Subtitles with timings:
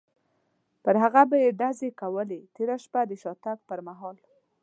[0.83, 4.17] پر هغه به یې ډزې کولې، تېره شپه د شاتګ پر مهال.